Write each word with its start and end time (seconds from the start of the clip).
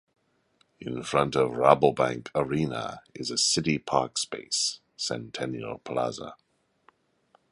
In 0.79 1.03
front 1.03 1.35
of 1.35 1.51
Rabobank 1.51 2.31
Arena 2.33 3.03
is 3.13 3.29
a 3.29 3.37
city 3.37 3.77
parkspace, 3.77 4.79
Centennial 4.97 5.77
Plaza. 5.77 6.35